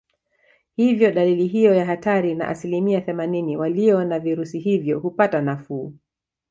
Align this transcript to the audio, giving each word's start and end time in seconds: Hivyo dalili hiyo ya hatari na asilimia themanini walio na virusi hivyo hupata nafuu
Hivyo 0.75 1.11
dalili 1.11 1.47
hiyo 1.47 1.73
ya 1.75 1.85
hatari 1.85 2.35
na 2.35 2.47
asilimia 2.47 3.01
themanini 3.01 3.57
walio 3.57 4.03
na 4.03 4.19
virusi 4.19 4.59
hivyo 4.59 4.99
hupata 4.99 5.41
nafuu 5.41 5.93